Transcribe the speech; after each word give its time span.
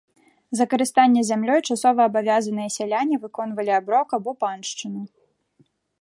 За 0.59 0.65
карыстанне 0.71 1.21
зямлёй 1.29 1.61
часоваабавязаныя 1.75 2.69
сяляне 2.77 3.15
выконвалі 3.27 3.71
аброк 3.79 4.07
або 4.19 4.31
паншчыну. 4.45 5.01